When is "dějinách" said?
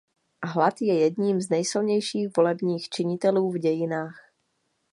3.57-4.19